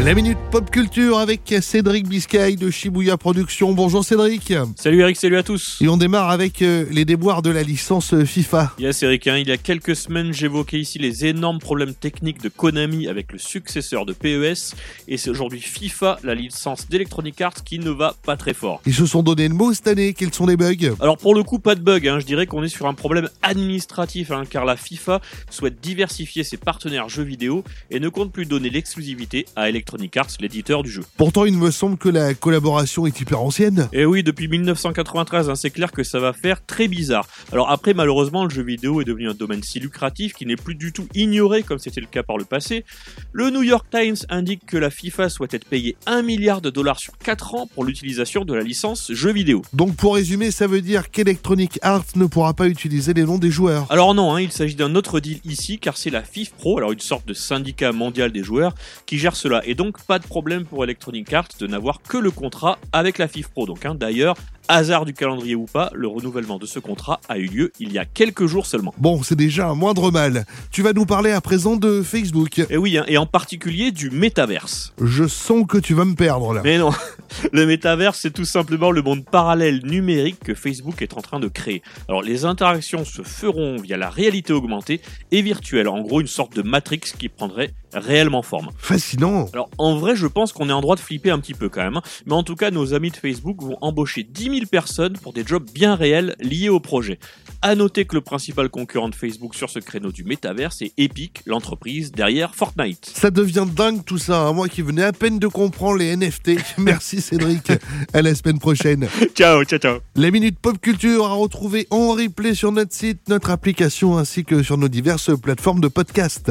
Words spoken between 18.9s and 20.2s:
se sont donné le mot cette année,